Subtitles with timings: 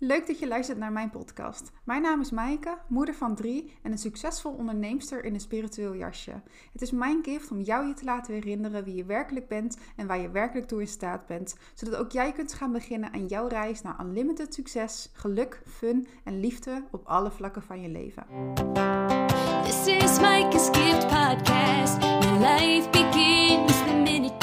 [0.00, 1.72] Leuk dat je luistert naar mijn podcast.
[1.84, 6.42] Mijn naam is Maaike, moeder van drie en een succesvol onderneemster in een spiritueel jasje.
[6.72, 10.06] Het is mijn gift om jou je te laten herinneren wie je werkelijk bent en
[10.06, 13.46] waar je werkelijk toe in staat bent, zodat ook jij kunt gaan beginnen aan jouw
[13.46, 18.26] reis naar unlimited succes, geluk, fun en liefde op alle vlakken van je leven.
[19.64, 22.02] This is Micah's Gift Podcast.
[22.02, 24.37] Your life begins the minute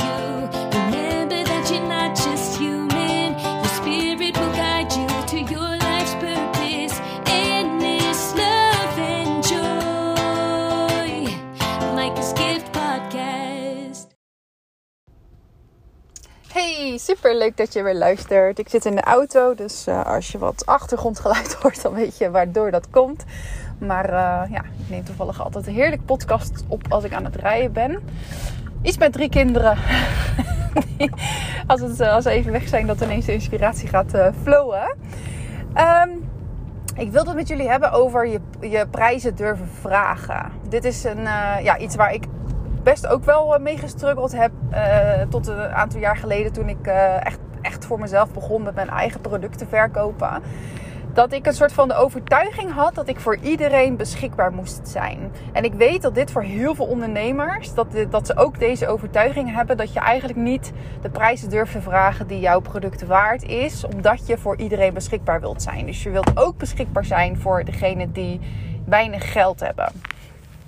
[16.97, 18.59] Super leuk dat je weer luistert.
[18.59, 22.31] Ik zit in de auto, dus eh, als je wat achtergrondgeluid hoort, dan weet je
[22.31, 23.23] waardoor dat komt.
[23.77, 27.35] Maar eh, ja, ik neem toevallig altijd een heerlijk podcast op als ik aan het
[27.35, 27.99] rijden ben.
[28.81, 29.77] Iets met drie kinderen.
[31.67, 34.95] als, het, eh, als ze even weg zijn, dat ineens de inspiratie gaat flowen.
[35.73, 36.09] Ehm,
[36.95, 40.51] ik wilde het met jullie hebben over je, je prijzen durven vragen.
[40.69, 41.21] Dit is een,
[41.63, 42.23] ja, iets waar ik
[42.85, 44.51] best ook wel eh, mee gestruggeld heb.
[44.69, 48.75] eh, tot een aantal jaar geleden toen ik eh, echt, echt voor mezelf begon met
[48.75, 50.43] mijn eigen producten verkopen.
[51.13, 55.31] Dat ik een soort van de overtuiging had dat ik voor iedereen beschikbaar moest zijn.
[55.53, 59.53] En ik weet dat dit voor heel veel ondernemers, dat, dat ze ook deze overtuiging
[59.53, 59.77] hebben.
[59.77, 63.85] Dat je eigenlijk niet de prijzen durft te vragen die jouw product waard is.
[63.85, 65.85] Omdat je voor iedereen beschikbaar wilt zijn.
[65.85, 68.39] Dus je wilt ook beschikbaar zijn voor degene die
[68.85, 69.91] weinig geld hebben.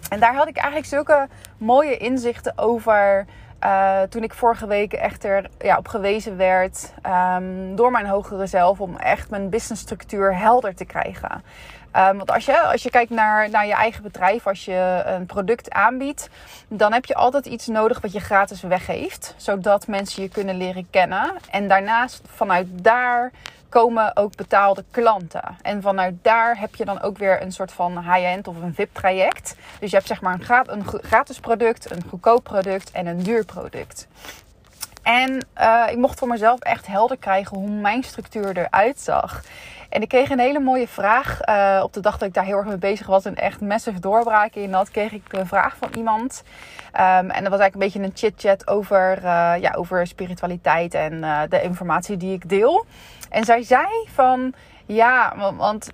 [0.09, 1.27] En daar had ik eigenlijk zulke
[1.57, 3.25] mooie inzichten over.
[3.59, 8.45] eh, toen ik vorige week echt er ja, op gewezen werd ehm, door mijn hogere
[8.45, 11.43] zelf om echt mijn businessstructuur helder te krijgen.
[11.91, 15.25] Ehm, want als je, als je kijkt naar, naar je eigen bedrijf, als je een
[15.25, 16.29] product aanbiedt,
[16.67, 20.87] dan heb je altijd iets nodig wat je gratis weggeeft, zodat mensen je kunnen leren
[20.89, 21.31] kennen.
[21.51, 23.31] En daarnaast vanuit daar
[23.69, 25.57] komen ook betaalde klanten.
[25.61, 29.55] En vanuit daar heb je dan ook weer een soort van high-end of een VIP-traject.
[29.79, 34.07] Dus je hebt zeg maar een, gratis product, een goedkoop product en een duur product.
[35.07, 39.43] En eh, ik mocht voor mezelf echt helder krijgen hoe mijn structuur eruit zag.
[39.89, 41.41] En ik kreeg een hele mooie vraag.
[41.41, 43.99] eh, op de dag dat ik daar heel erg mee bezig was en echt massive
[43.99, 46.43] doorbraken in had, kreeg ik een vraag van iemand.
[46.91, 51.21] Ehm, en dat was eigenlijk een beetje een chit-chat over, eh, ja, over spiritualiteit en
[51.49, 52.85] de informatie die ik deel.
[53.29, 54.53] En zij zei van,
[54.85, 55.89] ja, want, want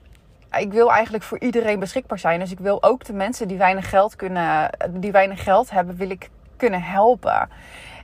[0.58, 2.40] ik wil eigenlijk voor iedereen beschikbaar zijn.
[2.40, 6.10] Dus ik wil ook de mensen die weinig geld, kunnen, die weinig geld hebben, wil
[6.10, 7.50] ik kunnen helpen.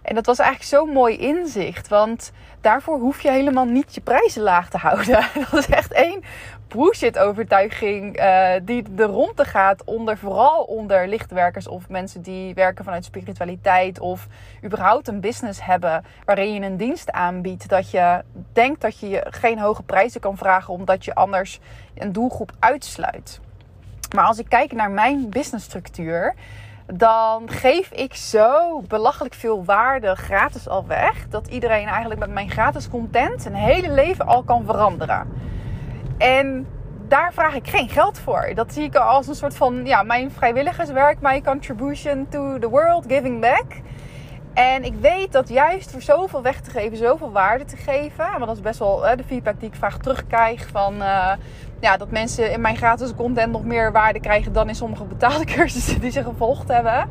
[0.02, 1.88] En dat was eigenlijk zo'n mooi inzicht.
[1.88, 5.26] Want daarvoor hoef je helemaal niet je prijzen laag te houden.
[5.52, 6.24] Dat is echt één
[6.68, 12.84] bullshit overtuiging eh, die de ronde gaat onder vooral onder lichtwerkers of mensen die werken
[12.84, 14.28] vanuit spiritualiteit of
[14.64, 18.24] überhaupt een business hebben waarin je een dienst aanbiedt dat je
[18.54, 21.60] denkt dat je geen hoge prijzen kan vragen omdat je anders
[21.98, 23.40] een doelgroep uitsluit.
[24.16, 26.36] Maar als ik kijk naar mijn businessstructuur,
[26.94, 31.28] dan geef ik zo belachelijk veel waarde gratis al weg.
[31.30, 35.28] Dat iedereen eigenlijk met mijn gratis content zijn hele leven al kan veranderen.
[36.18, 36.68] En
[37.08, 38.52] daar vraag ik geen geld voor.
[38.56, 43.06] Dat zie ik als een soort van ja, mijn vrijwilligerswerk, mijn contribution to the world,
[43.08, 43.66] giving back.
[44.54, 48.32] En ik weet dat juist voor zoveel weg te geven, zoveel waarde te geven.
[48.32, 50.68] Want dat is best wel hè, de feedback die ik vaak terugkrijg.
[50.68, 51.32] Van, eh,
[51.80, 55.46] ja, dat mensen in mijn gratis content nog meer waarde krijgen dan in sommige betaalde
[55.56, 57.08] cursussen die ze gevolgd hebben.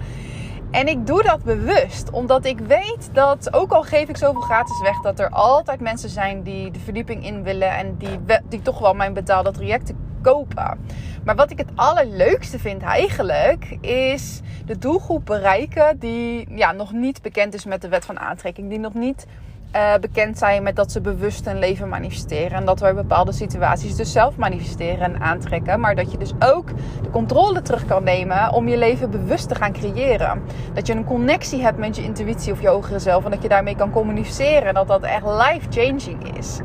[0.71, 4.81] En ik doe dat bewust, omdat ik weet dat, ook al geef ik zoveel gratis
[4.81, 8.79] weg, dat er altijd mensen zijn die de verdieping in willen en die, die toch
[8.79, 10.79] wel mijn betaalde trajecten kopen.
[11.25, 17.23] Maar wat ik het allerleukste vind eigenlijk, is de doelgroep bereiken die ja, nog niet
[17.23, 19.27] bekend is met de wet van aantrekking, die nog niet
[19.71, 22.59] eh, bekend zijn met dat ze bewust hun leven manifesteren.
[22.59, 25.81] En dat we in bepaalde situaties dus zelf manifesteren en aantrekken.
[25.81, 26.69] Maar dat je dus ook
[27.03, 30.43] de controle terug kan nemen om je leven bewust te gaan creëren.
[30.75, 33.25] Dat je een connectie hebt met je intuïtie of je hogere zelf.
[33.25, 34.69] En dat je daarmee kan communiceren.
[34.69, 36.61] En dat dat echt life-changing is.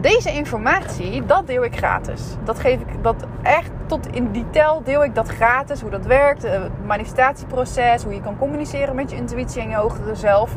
[0.00, 2.22] Deze informatie, dat deel ik gratis.
[2.44, 5.80] Dat geef ik dat echt tot in detail deel ik dat gratis.
[5.80, 9.76] Hoe dat werkt, eh, het manifestatieproces, hoe je kan communiceren met je intuïtie en je
[9.76, 10.56] hogere zelf.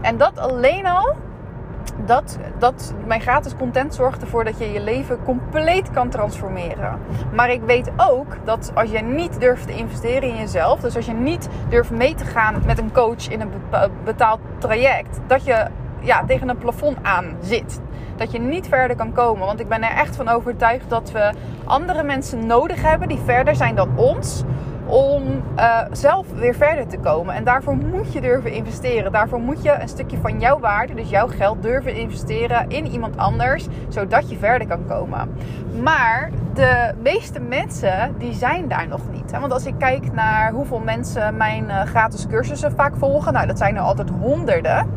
[0.00, 1.14] En dat alleen al
[2.04, 6.98] dat, dat mijn gratis content zorgt ervoor dat je je leven compleet kan transformeren.
[7.34, 11.06] Maar ik weet ook dat als je niet durft te investeren in jezelf, dus als
[11.06, 13.50] je niet durft mee te gaan met een coach in een
[14.04, 15.66] betaald traject, dat je
[16.00, 17.80] ja, tegen een plafond aan zit.
[18.16, 19.46] Dat je niet verder kan komen.
[19.46, 21.32] Want ik ben er echt van overtuigd dat we
[21.64, 24.44] andere mensen nodig hebben die verder zijn dan ons
[24.86, 27.34] om uh, zelf weer verder te komen.
[27.34, 29.12] En daarvoor moet je durven investeren.
[29.12, 33.16] Daarvoor moet je een stukje van jouw waarde, dus jouw geld, durven investeren in iemand
[33.16, 35.34] anders, zodat je verder kan komen.
[35.82, 39.30] Maar de meeste mensen die zijn daar nog niet.
[39.30, 43.58] Want als ik kijk naar hoeveel mensen mijn uh, gratis cursussen vaak volgen, nou dat
[43.58, 44.90] zijn er altijd honderden.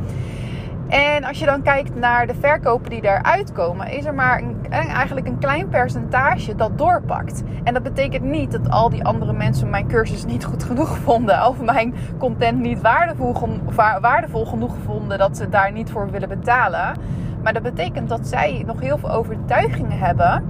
[0.90, 4.70] En als je dan kijkt naar de verkopen die daaruit komen, is er maar een,
[4.70, 7.44] eigenlijk een klein percentage dat doorpakt.
[7.64, 11.48] En dat betekent niet dat al die andere mensen mijn cursus niet goed genoeg vonden
[11.48, 13.36] of mijn content niet waardevol,
[14.02, 16.96] waardevol genoeg vonden dat ze daar niet voor willen betalen.
[17.44, 20.44] Maar dat betekent dat zij nog heel veel overtuigingen hebben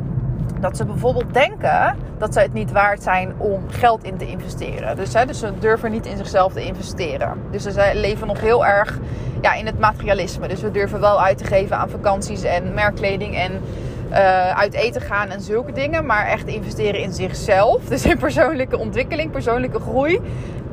[0.60, 4.96] dat ze bijvoorbeeld denken dat ze het niet waard zijn om geld in te investeren.
[4.96, 7.34] Dus, dus ze durven niet in zichzelf te investeren.
[7.52, 9.00] Dus ze leven nog heel erg
[9.42, 10.48] ja, in het materialisme.
[10.48, 13.62] Dus we durven wel uit te geven aan vakanties en merkkleding en
[14.10, 16.06] uh, uit eten gaan en zulke dingen.
[16.06, 17.84] Maar echt investeren in zichzelf.
[17.90, 20.22] Dus in persoonlijke ontwikkeling, persoonlijke groei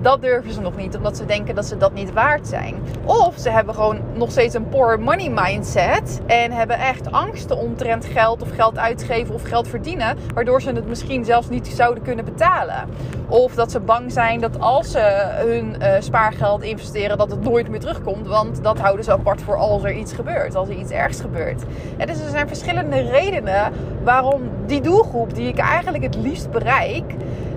[0.06, 2.74] dat durven ze nog niet, omdat ze denken dat ze dat niet waard zijn.
[3.04, 8.04] Of ze hebben gewoon nog steeds een poor money mindset en hebben echt angsten omtrent
[8.04, 12.24] geld of geld uitgeven of geld verdienen, waardoor ze het misschien zelfs niet zouden kunnen
[12.24, 12.88] betalen.
[13.28, 17.68] Of dat ze bang zijn dat als ze hun uh, spaargeld investeren, dat het nooit
[17.68, 20.90] meer terugkomt, want dat houden ze apart voor als er iets gebeurt, als er iets
[20.90, 21.62] ergs gebeurt.
[21.96, 23.72] En dus er zijn verschillende redenen
[24.04, 27.14] waarom die doelgroep die ik eigenlijk het liefst bereik,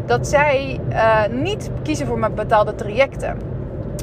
[0.10, 3.38] dat zij uh, niet kiezen voor mijn betaalde trajecten.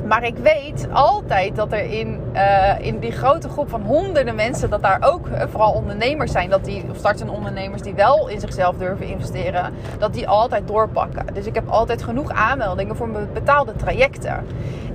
[0.06, 4.70] Maar ik weet altijd dat er in, uh, in die grote groep van honderden mensen,
[4.70, 8.40] dat daar ook uh, vooral ondernemers zijn, dat die, of startende ondernemers die wel in
[8.40, 11.34] zichzelf durven investeren, dat die altijd doorpakken.
[11.34, 14.46] Dus ik heb altijd genoeg aanmeldingen voor mijn betaalde trajecten.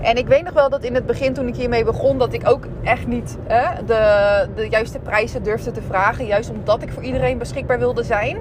[0.01, 2.49] En ik weet nog wel dat in het begin, toen ik hiermee begon, dat ik
[2.49, 6.25] ook echt niet uh, de, de juiste prijzen durfde te vragen.
[6.25, 8.37] Juist omdat ik voor iedereen beschikbaar wilde zijn.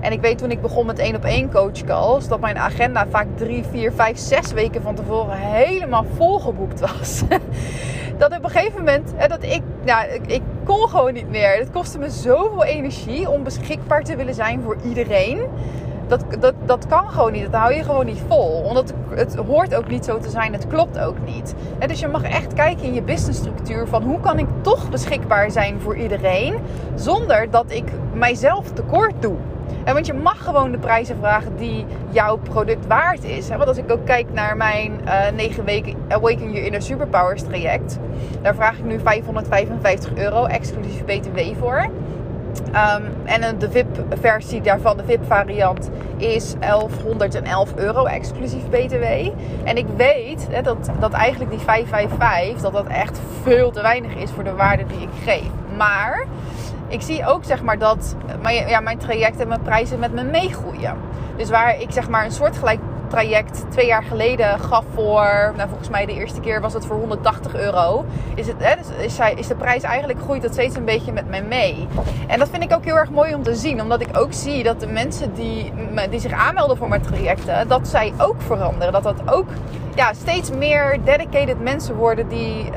[0.00, 3.26] En ik weet toen ik begon met één op één coachcalls, dat mijn agenda vaak
[3.34, 7.22] drie, vier, vijf, zes weken van tevoren helemaal volgeboekt was.
[8.18, 11.56] dat op een gegeven moment, hè, dat ik, ja, ik, ik kon gewoon niet meer.
[11.58, 15.40] Het kostte me zoveel energie om beschikbaar te willen zijn voor iedereen.
[16.06, 17.42] Dat, dat, dat kan gewoon niet.
[17.42, 18.62] Dat hou je gewoon niet vol.
[18.64, 20.52] Omdat het hoort ook niet zo te zijn.
[20.52, 21.54] Het klopt ook niet.
[21.78, 25.50] En dus je mag echt kijken in je businessstructuur van hoe kan ik toch beschikbaar
[25.50, 26.54] zijn voor iedereen.
[26.94, 29.36] Zonder dat ik mijzelf tekort doe.
[29.84, 33.48] En want je mag gewoon de prijzen vragen die jouw product waard is.
[33.48, 37.42] Want als ik ook kijk naar mijn uh, eh, 9 weken Awaken Your Inner Superpowers
[37.42, 37.98] traject.
[38.42, 41.90] Daar vraag ik nu 555 euro exclusief BTW voor.
[42.58, 49.04] Um, en de VIP-versie daarvan, de VIP-variant, is 1111 euro exclusief BTW.
[49.64, 54.14] En ik weet hè, dat, dat eigenlijk die 555, dat dat echt veel te weinig
[54.14, 55.50] is voor de waarde die ik geef.
[55.76, 56.26] Maar
[56.92, 60.22] ik zie ook zeg maar dat mijn, ja, mijn traject en mijn prijzen met me
[60.22, 60.96] meegroeien.
[61.36, 65.88] Dus waar ik zeg maar een soortgelijk traject twee jaar geleden gaf voor, nou volgens
[65.88, 68.04] mij de eerste keer was het voor 180 euro.
[68.34, 71.42] Is, het, hè, dus is, de prijs eigenlijk groeit dat steeds een beetje met mij
[71.42, 71.88] mee.
[72.26, 74.62] En dat vind ik ook heel erg mooi om te zien, omdat ik ook zie
[74.62, 75.72] dat de mensen die,
[76.10, 78.92] die zich aanmelden voor mijn trajecten, dat zij ook veranderen.
[78.92, 79.46] Dat dat ook
[79.94, 82.72] ja, steeds meer dedicated mensen worden die uh,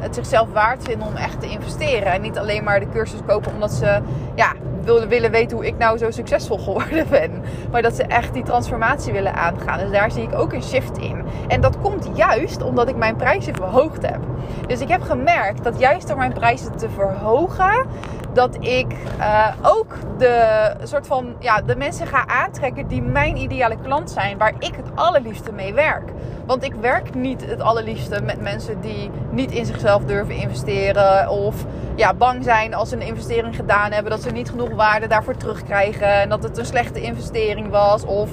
[0.00, 2.12] het zichzelf waard vinden om echt te investeren.
[2.12, 4.00] En niet alleen maar de cursus kopen omdat ze
[4.34, 4.52] ja,
[4.84, 7.42] willen, willen weten hoe ik nou zo succesvol geworden ben.
[7.70, 9.78] Maar dat ze echt die transformatie willen aangaan.
[9.78, 11.21] Dus daar zie ik ook een shift in.
[11.48, 14.20] En dat komt juist omdat ik mijn prijzen verhoogd heb.
[14.66, 17.86] Dus ik heb gemerkt dat juist door mijn prijzen te verhogen,
[18.32, 23.76] dat ik uh, ook de soort van ja, de mensen ga aantrekken die mijn ideale
[23.82, 26.10] klant zijn, waar ik het allerliefste mee werk.
[26.46, 31.64] Want ik werk niet het allerliefste met mensen die niet in zichzelf durven investeren of
[31.94, 35.36] ja, bang zijn als ze een investering gedaan hebben dat ze niet genoeg waarde daarvoor
[35.36, 38.30] terugkrijgen en dat het een slechte investering was of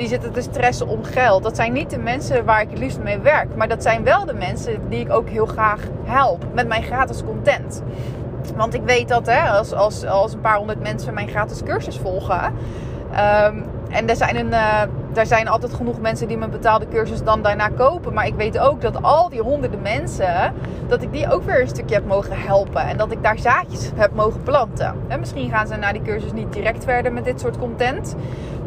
[0.00, 1.42] die zitten te stressen om geld.
[1.42, 4.26] Dat zijn niet de mensen waar ik het liefst mee werk, maar dat zijn wel
[4.26, 7.82] de mensen die ik ook heel graag help met mijn gratis content.
[8.56, 11.98] Want ik weet dat hè, als, als, als een paar honderd mensen mijn gratis cursus
[11.98, 12.44] volgen.
[12.44, 14.82] Um, en er zijn, een, uh,
[15.14, 18.12] er zijn altijd genoeg mensen die mijn betaalde cursus dan daarna kopen.
[18.12, 20.52] Maar ik weet ook dat al die honderden mensen,
[20.88, 22.82] dat ik die ook weer een stukje heb mogen helpen.
[22.82, 24.94] En dat ik daar zaadjes heb mogen planten.
[25.08, 28.16] En misschien gaan ze na die cursus niet direct verder met dit soort content.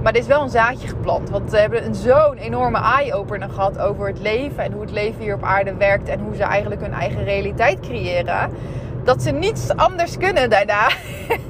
[0.03, 1.29] Maar er is wel een zaadje geplant.
[1.29, 4.63] Want ze hebben zo'n enorme eye-opener gehad over het leven.
[4.63, 6.07] En hoe het leven hier op aarde werkt.
[6.07, 8.51] En hoe ze eigenlijk hun eigen realiteit creëren
[9.03, 10.89] dat ze niets anders kunnen daarna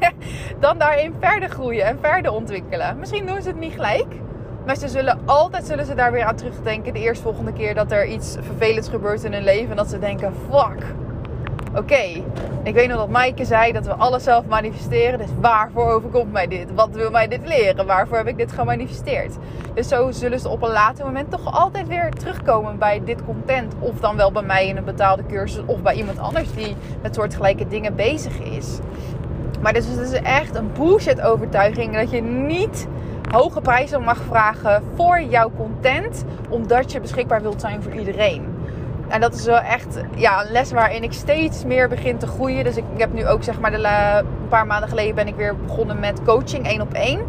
[0.59, 2.99] dan daarin verder groeien en verder ontwikkelen.
[2.99, 4.15] Misschien doen ze het niet gelijk,
[4.65, 8.05] maar ze zullen altijd zullen ze daar weer aan terugdenken de eerstvolgende keer dat er
[8.05, 10.85] iets vervelends gebeurt in hun leven en dat ze denken: fuck,
[11.75, 12.23] oké,
[12.63, 15.19] ik weet nog dat Maaike zei dat we alles zelf manifesteren.
[15.19, 16.73] Dus waarvoor overkomt mij dit?
[16.73, 17.85] Wat wil mij dit leren?
[17.85, 19.35] Waarvoor heb ik dit gemanifesteerd?
[19.73, 23.73] Dus zo zullen ze op een later moment toch altijd weer terugkomen bij dit content.
[23.79, 27.15] Of dan wel bij mij in een betaalde cursus of bij iemand anders die met
[27.15, 28.79] soortgelijke dingen bezig is.
[29.61, 32.87] Maar dus het is echt een bullshit overtuiging dat je niet
[33.31, 38.52] hoge prijzen mag vragen voor jouw content, omdat je beschikbaar wilt zijn voor iedereen.
[39.13, 42.63] En dat is wel echt ja, een les waarin ik steeds meer begin te groeien.
[42.63, 45.55] Dus ik, heb nu ook zeg maar de, een paar maanden geleden ben ik weer
[45.55, 47.21] begonnen met coaching één op één.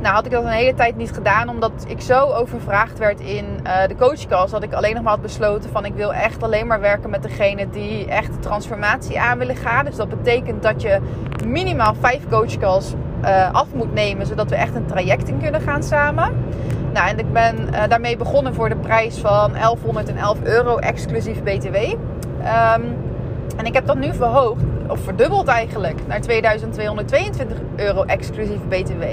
[0.00, 3.44] Nou had ik dat een hele tijd niet gedaan, omdat ik zo overvraagd werd in
[3.66, 4.50] uh, de coachcalls.
[4.50, 7.22] Dat ik alleen nog maar had besloten van ik wil echt alleen maar werken met
[7.22, 9.84] degene die echt de transformatie aan willen gaan.
[9.84, 10.98] Dus dat betekent dat je
[11.46, 15.82] minimaal vijf coachcalls uh, af moet nemen, zodat we echt een traject in kunnen gaan
[15.82, 16.32] samen.
[16.92, 21.76] Nou, en ik ben uh, daarmee begonnen voor de prijs van 1111 euro exclusief BTW.
[21.76, 22.96] Um,
[23.56, 29.04] en ik heb dat nu verhoogd, of verdubbeld eigenlijk, naar 2222 euro exclusief BTW.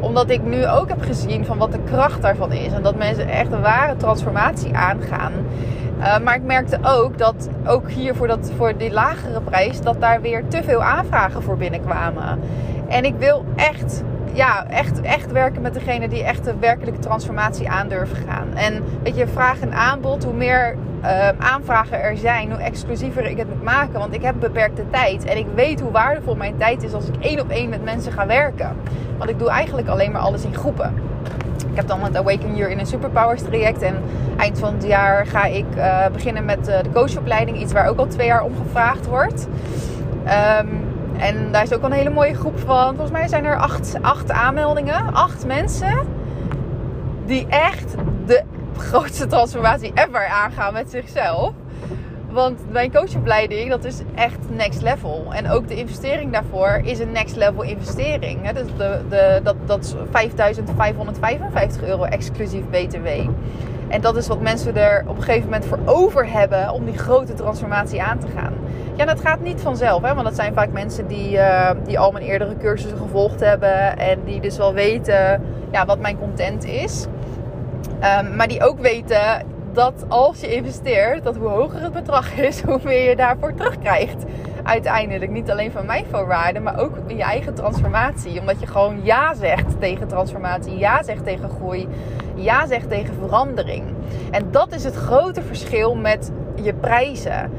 [0.00, 2.72] Omdat ik nu ook heb gezien van wat de kracht daarvan is.
[2.72, 5.32] En dat mensen echt een ware transformatie aangaan.
[5.98, 10.00] Uh, maar ik merkte ook dat ook hier voor, dat, voor die lagere prijs, dat
[10.00, 12.40] daar weer te veel aanvragen voor binnenkwamen.
[12.88, 17.68] En ik wil echt ja, echt, echt werken met degene die echt de werkelijke transformatie
[17.68, 18.54] aandurven gaan.
[18.54, 23.36] En weet je, vraag en aanbod, hoe meer uh, aanvragen er zijn, hoe exclusiever ik
[23.36, 23.98] het moet maken.
[23.98, 25.24] Want ik heb beperkte tijd.
[25.24, 28.12] En ik weet hoe waardevol mijn tijd is als ik één op één met mensen
[28.12, 28.76] ga werken.
[29.18, 30.94] Want ik doe eigenlijk alleen maar alles in groepen.
[31.70, 33.82] Ik heb dan het Awaken Year in een Superpowers traject.
[33.82, 33.94] En
[34.36, 37.60] eind van het jaar ga ik uh, beginnen met uh, de coachopleiding.
[37.60, 39.48] Iets waar ook al twee jaar om gevraagd wordt.
[40.60, 40.91] Um,
[41.22, 42.88] en daar is ook een hele mooie groep van.
[42.88, 45.14] Volgens mij zijn er acht, acht aanmeldingen.
[45.14, 45.98] Acht mensen.
[47.26, 47.94] Die echt
[48.26, 48.42] de
[48.76, 51.52] grootste transformatie ever aangaan met zichzelf.
[52.30, 55.26] Want mijn coachopleiding, dat is echt next level.
[55.32, 58.50] En ook de investering daarvoor is een next level investering.
[58.50, 58.64] De,
[59.08, 59.94] de, dat, dat is
[61.80, 63.06] 5.555 euro exclusief BTW.
[63.88, 66.98] En dat is wat mensen er op een gegeven moment voor over hebben om die
[66.98, 68.52] grote transformatie aan te gaan.
[68.96, 70.14] Ja, dat gaat niet vanzelf, hè?
[70.14, 74.18] want dat zijn vaak mensen die, uh, die al mijn eerdere cursussen gevolgd hebben en
[74.24, 77.06] die dus wel weten ja, wat mijn content is.
[78.20, 82.62] Um, maar die ook weten dat als je investeert, dat hoe hoger het bedrag is,
[82.66, 84.24] hoe meer je daarvoor terugkrijgt.
[84.62, 88.40] Uiteindelijk niet alleen van mijn voorwaarden, maar ook in je eigen transformatie.
[88.40, 91.88] Omdat je gewoon ja zegt tegen transformatie, ja zegt tegen groei,
[92.34, 93.84] ja zegt tegen verandering.
[94.30, 97.50] En dat is het grote verschil met je prijzen.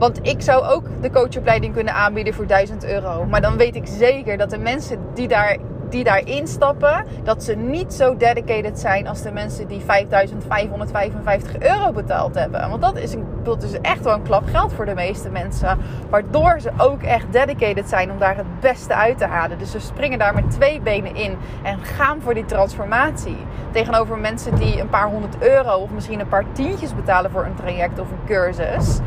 [0.00, 3.24] Want ik zou ook de coachopleiding kunnen aanbieden voor 1000 euro.
[3.24, 5.56] Maar dan weet ik zeker dat de mensen die daar
[5.88, 11.92] die daar instappen, dat ze niet zo dedicated zijn als de mensen die 5555 euro
[11.92, 12.68] betaald hebben.
[12.68, 15.78] Want dat is, een, dat is echt wel een klap geld voor de meeste mensen.
[16.10, 19.58] Waardoor ze ook echt dedicated zijn om daar het beste uit te halen.
[19.58, 23.36] Dus ze springen daar met twee benen in en gaan voor die transformatie.
[23.70, 27.54] Tegenover mensen die een paar honderd euro of misschien een paar tientjes betalen voor een
[27.54, 29.00] traject of een cursus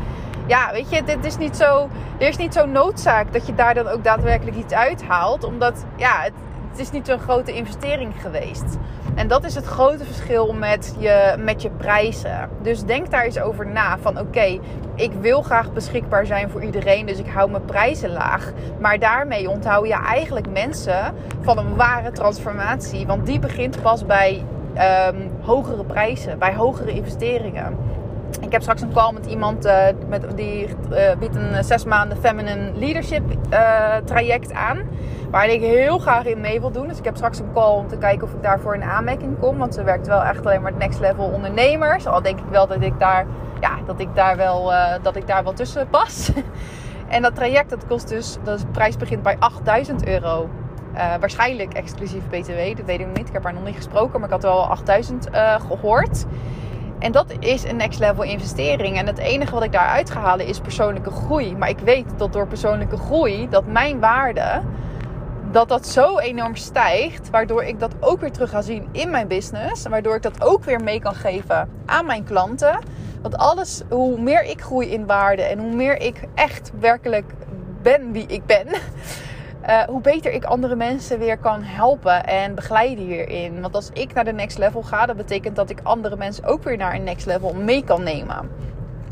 [0.46, 3.74] ja, weet je, dit is niet zo, er is niet zo'n noodzaak dat je daar
[3.74, 5.44] dan ook daadwerkelijk iets uithaalt.
[5.44, 6.32] Omdat, ja, het,
[6.70, 8.78] het is niet zo'n grote investering geweest.
[9.14, 12.48] En dat is het grote verschil met je, met je prijzen.
[12.62, 13.98] Dus denk daar eens over na.
[13.98, 14.58] Van oké,
[14.94, 17.06] ik wil graag beschikbaar zijn voor iedereen.
[17.06, 18.52] Dus ik hou mijn prijzen laag.
[18.80, 23.06] Maar daarmee onthoud je eigenlijk mensen van een ware transformatie.
[23.06, 24.44] Want die begint pas bij
[25.08, 27.78] um, hogere prijzen, bij hogere investeringen.
[28.40, 32.18] Ik heb straks een call met iemand uh, met, die uh, biedt een zes maanden
[32.18, 33.22] feminine leadership
[34.04, 34.82] traject aan.
[35.30, 36.88] Waar ik heel graag in mee wil doen.
[36.88, 39.58] Dus ik heb straks een call om te kijken of ik daarvoor in aanmerking kom.
[39.58, 42.06] Want ze werkt wel echt alleen maar het next level ondernemers.
[42.06, 43.26] Al denk ik wel dat ik daar,
[43.60, 44.72] ja, dat ik daar, wel,
[45.02, 46.30] dat ik daar wel tussen pas.
[47.08, 50.48] en dat traject dat kost dus, de prijs begint bij 8000 euro.
[51.20, 53.28] waarschijnlijk exclusief BTW, dat weet ik niet.
[53.28, 55.28] Ik heb haar nog niet gesproken, maar ik had wel 8000
[55.68, 56.26] gehoord.
[57.04, 58.98] En dat is een next level investering.
[58.98, 61.56] En het enige wat ik daaruit ga halen is persoonlijke groei.
[61.56, 64.62] Maar ik weet dat door persoonlijke groei, dat mijn waarde,
[65.50, 67.30] dat dat zo enorm stijgt.
[67.30, 69.86] Waardoor ik dat ook weer terug ga zien in mijn business.
[69.86, 72.78] Waardoor ik dat ook weer mee kan geven aan mijn klanten.
[73.22, 77.32] Want alles, hoe meer ik groei in waarde en hoe meer ik echt werkelijk
[77.82, 78.66] ben wie ik ben
[79.68, 83.60] uh, hoe beter ik andere mensen weer kan helpen en begeleiden hierin.
[83.60, 86.62] Want als ik naar de next level ga, dat betekent dat ik andere mensen ook
[86.62, 88.50] weer naar een next level mee kan nemen.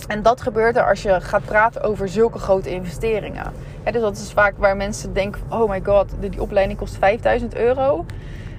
[0.08, 3.52] En dat gebeurt er als je gaat praten over zulke grote investeringen.
[3.84, 8.04] dus dat is vaak waar mensen denken: oh my god, die opleiding kost 5000 euro.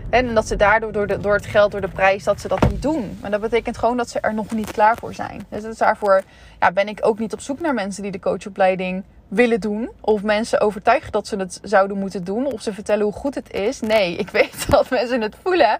[0.09, 2.69] En dat ze daardoor, door, de, door het geld, door de prijs, dat ze dat
[2.69, 3.17] niet doen.
[3.21, 5.45] Maar dat betekent gewoon dat ze er nog niet klaar voor zijn.
[5.49, 6.21] Dus daarvoor
[6.59, 9.89] ja, ben ik ook niet op zoek naar mensen die de coachopleiding willen doen.
[10.01, 12.45] Of mensen overtuigen dat ze het zouden moeten doen.
[12.45, 13.79] Of ze vertellen hoe goed het is.
[13.79, 15.79] Nee, ik weet dat mensen het voelen.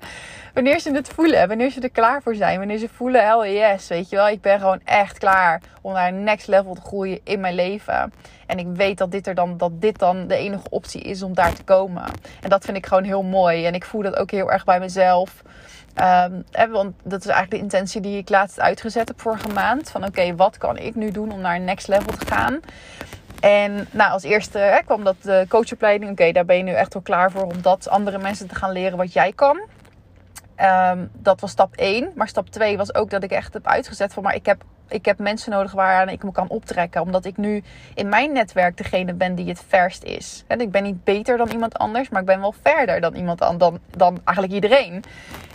[0.54, 1.48] Wanneer ze het voelen.
[1.48, 2.58] Wanneer ze er klaar voor zijn.
[2.58, 3.88] Wanneer ze voelen, hell yes.
[3.88, 7.20] Weet je wel, ik ben gewoon echt klaar om naar een next level te groeien
[7.24, 8.14] in mijn leven.
[8.46, 11.34] En ik weet dat dit, er dan, dat dit dan de enige optie is om
[11.34, 12.04] daar te komen.
[12.42, 13.66] En dat vind ik gewoon heel mooi.
[13.66, 15.42] En ik voel dat ook heel erg bij mezelf.
[16.02, 19.90] Um, want dat is eigenlijk de intentie die ik laatst uitgezet heb vorige maand.
[19.90, 22.60] Van oké, wat kan ik nu doen om naar een next level te gaan?
[23.44, 26.12] En nou, als eerste hè, kwam dat de coachopleiding.
[26.12, 28.72] Oké, daar ben je nu echt wel klaar voor om dat andere mensen te gaan
[28.72, 29.62] leren wat jij kan.
[30.58, 32.12] Um, dat was stap 1.
[32.16, 34.24] Maar stap 2 was ook dat ik echt heb uitgezet van...
[34.24, 37.02] maar ik heb, ik heb mensen nodig waaraan ik me kan optrekken.
[37.02, 37.64] Omdat ik nu
[37.94, 40.44] in mijn netwerk degene ben die het verst is.
[40.48, 42.10] En ik ben niet beter dan iemand anders...
[42.10, 45.04] maar ik ben wel verder dan iemand dan, dan, dan eigenlijk iedereen.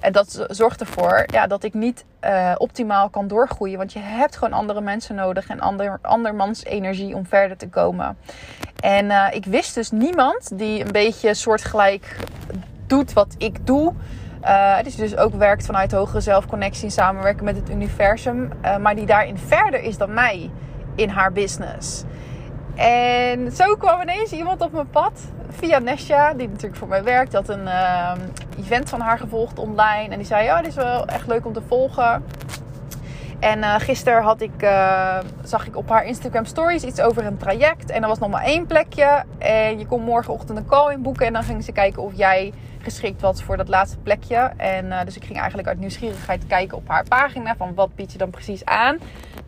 [0.00, 3.78] En dat zorgt ervoor ja, dat ik niet uh, optimaal kan doorgroeien.
[3.78, 5.48] Want je hebt gewoon andere mensen nodig...
[5.48, 8.16] en ander, andermans energie om verder te komen.
[8.80, 12.16] En uh, ik wist dus niemand die een beetje soortgelijk
[12.86, 13.94] doet wat ik doe...
[14.44, 18.50] Uh, die dus ook werkt vanuit hogere zelfconnectie, samenwerken met het universum.
[18.64, 20.50] Uh, maar die daarin verder is dan mij
[20.94, 22.04] in haar business.
[22.74, 27.32] En zo kwam ineens iemand op mijn pad via Nesha, die natuurlijk voor mij werkt.
[27.32, 28.12] Had een uh,
[28.58, 30.08] event van haar gevolgd online.
[30.08, 32.24] En die zei: Ja, dit is wel echt leuk om te volgen.
[33.40, 34.66] En uh, gisteren had ik,
[35.42, 37.90] zag ik op haar Instagram stories iets over een traject.
[37.90, 39.24] En er was nog maar één plekje.
[39.38, 41.26] En je kon morgenochtend een call inboeken.
[41.26, 44.52] En dan ging ze kijken of jij geschikt was voor dat laatste plekje.
[44.56, 47.56] En uh, dus ik ging eigenlijk uit nieuwsgierigheid kijken op haar pagina.
[47.56, 48.98] Van wat biedt je dan precies aan?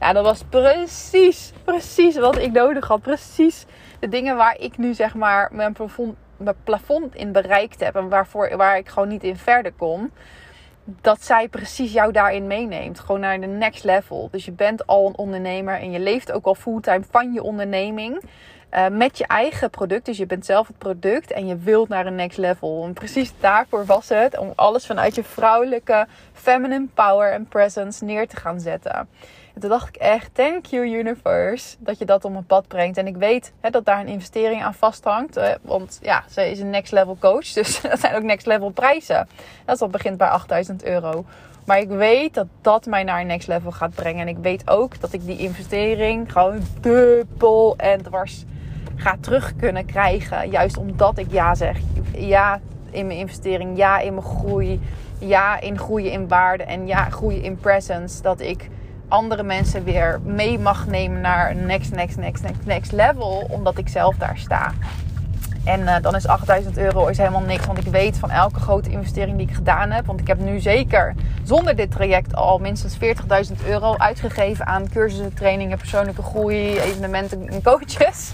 [0.01, 3.01] Ja, dat was precies, precies wat ik nodig had.
[3.01, 3.67] Precies
[4.01, 7.97] de dingen waar ik nu zeg maar mijn plafond, mijn plafond in bereikt heb.
[7.97, 10.11] En waarvoor, waar ik gewoon niet in verder kom
[11.01, 13.01] dat zij precies jou daarin meeneemt.
[13.01, 14.29] Gewoon naar de next level.
[14.31, 18.23] Dus je bent al een ondernemer en je leeft ook al fulltime van je onderneming.
[18.75, 20.05] Uh, met je eigen product.
[20.05, 22.85] Dus je bent zelf het product en je wilt naar een next level.
[22.85, 28.29] En precies daarvoor was het om alles vanuit je vrouwelijke feminine power en presence neer
[28.29, 29.09] te gaan zetten.
[29.55, 32.97] En toen dacht ik echt, thank you universe, dat je dat op mijn pad brengt.
[32.97, 35.37] En ik weet hè, dat daar een investering aan vasthangt.
[35.37, 38.71] Uh, want ja, ze is een next level coach, dus dat zijn ook next level
[38.71, 39.29] prijzen.
[39.65, 41.25] Dat al begint bij 8000 euro.
[41.65, 44.21] Maar ik weet dat dat mij naar een next level gaat brengen.
[44.21, 48.45] En ik weet ook dat ik die investering gewoon dubbel en dwars
[49.01, 50.51] ga terug kunnen krijgen.
[50.51, 51.79] Juist omdat ik ja zeg.
[52.13, 52.61] Ja
[52.91, 54.81] in mijn investering, ja in mijn groei,
[55.19, 58.23] ja in groeien in waarde en ja groeien in presence.
[58.23, 58.69] Dat ik
[59.09, 63.47] andere mensen weer mee mag nemen naar next, next, next, next, next level.
[63.51, 64.73] Omdat ik zelf daar sta.
[65.65, 67.67] En uh, dan is 8000 euro is helemaal niks.
[67.67, 70.07] Want ik weet van elke grote investering die ik gedaan heb.
[70.07, 72.97] Want ik heb nu zeker zonder dit traject al minstens
[73.51, 78.33] 40.000 euro uitgegeven aan cursussen, trainingen, persoonlijke groei, evenementen en coaches.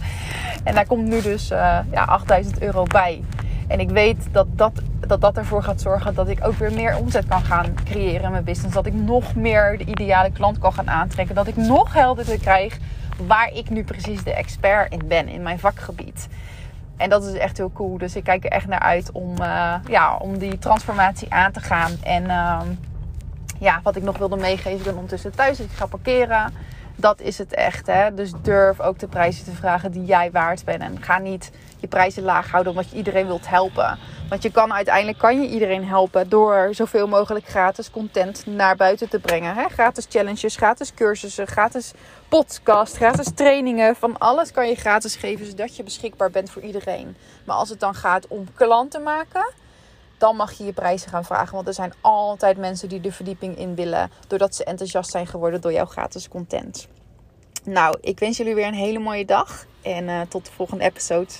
[0.66, 3.22] En daar komt nu dus uh, ja, 8000 euro bij.
[3.68, 4.72] En ik weet dat dat,
[5.06, 8.30] dat dat ervoor gaat zorgen dat ik ook weer meer omzet kan gaan creëren in
[8.30, 8.74] mijn business.
[8.74, 11.34] Dat ik nog meer de ideale klant kan gaan aantrekken.
[11.34, 12.78] Dat ik nog helderder krijg
[13.26, 16.28] waar ik nu precies de expert in ben in mijn vakgebied.
[16.96, 17.98] En dat is echt heel cool.
[17.98, 21.60] Dus ik kijk er echt naar uit om, uh, ja, om die transformatie aan te
[21.60, 21.92] gaan.
[22.02, 22.60] En uh,
[23.58, 25.60] ja, wat ik nog wilde meegeven, ik ben ondertussen thuis.
[25.60, 26.52] Ik ga parkeren.
[26.96, 27.86] Dat is het echt.
[27.86, 28.14] Hè?
[28.14, 30.82] Dus durf ook de prijzen te vragen die jij waard bent.
[30.82, 33.98] En ga niet je prijzen laag houden omdat je iedereen wilt helpen.
[34.28, 39.08] Want je kan uiteindelijk kan je iedereen helpen door zoveel mogelijk gratis content naar buiten
[39.08, 39.54] te brengen.
[39.54, 39.68] Hè?
[39.68, 41.92] Gratis challenges, gratis cursussen, gratis
[42.28, 43.96] podcast, gratis trainingen.
[43.96, 47.16] Van alles kan je gratis geven zodat je beschikbaar bent voor iedereen.
[47.44, 49.46] Maar als het dan gaat om klanten maken
[50.18, 51.54] dan mag je je prijzen gaan vragen.
[51.54, 54.10] Want er zijn altijd mensen die de verdieping in willen.
[54.26, 56.88] Doordat ze enthousiast zijn geworden door jouw gratis content.
[57.64, 59.66] Nou, ik wens jullie weer een hele mooie dag.
[59.82, 61.32] En uh, tot de volgende episode.